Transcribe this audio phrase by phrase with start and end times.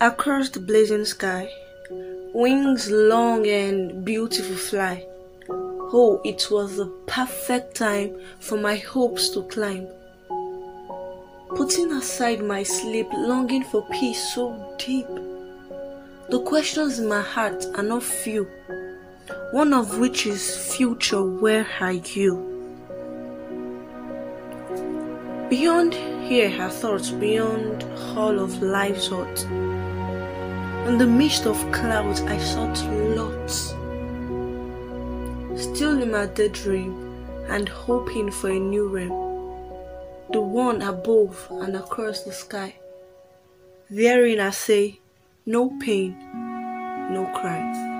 [0.00, 1.48] Across the blazing sky,
[2.34, 5.06] wings long and beautiful fly.
[5.48, 9.86] Oh, it was the perfect time for my hopes to climb.
[11.50, 15.06] Putting aside my sleep, longing for peace so deep.
[16.28, 18.48] The questions in my heart are not few,
[19.52, 22.50] one of which is future, where are you?
[25.48, 27.84] Beyond here are thoughts, beyond
[28.16, 29.46] all of life's thoughts.
[30.86, 32.78] In the midst of clouds, I sought
[33.16, 33.70] lots.
[35.56, 36.92] Still in my daydream
[37.48, 39.16] and hoping for a new realm.
[40.30, 42.74] The one above and across the sky.
[43.88, 45.00] Therein I say,
[45.46, 46.18] no pain,
[47.10, 47.93] no cry.